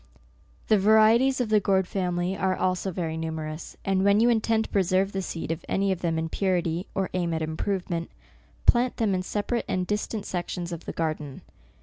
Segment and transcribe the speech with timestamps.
[0.67, 4.69] The varieties of the gourd family are also very numerous, and when you intend to
[4.71, 8.09] pre serve the seed of any of them in purity, or aim at improvement,
[8.65, 11.43] plant them in separate and distant sections of the garden.